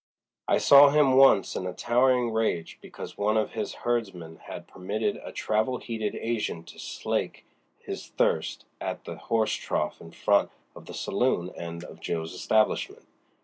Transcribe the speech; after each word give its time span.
I 0.47 0.57
saw 0.57 0.89
him 0.89 1.15
once 1.15 1.55
in 1.55 1.67
a 1.67 1.73
towering 1.75 2.31
rage 2.31 2.79
because 2.81 3.19
one 3.19 3.37
of 3.37 3.51
his 3.51 3.75
herdsmen 3.85 4.37
had 4.45 4.67
permitted 4.67 5.17
a 5.17 5.31
travel 5.31 5.77
heated 5.77 6.15
Asian 6.15 6.63
to 6.63 6.79
slake 6.79 7.45
his 7.77 8.07
thirst 8.07 8.65
at 8.79 9.05
the 9.05 9.17
horse 9.17 9.53
trough 9.53 10.01
in 10.01 10.09
front 10.09 10.49
of 10.75 10.87
the 10.87 10.95
saloon 10.95 11.51
end 11.55 11.83
of 11.83 11.99
Jo.'s 11.99 12.33
establishment. 12.33 13.05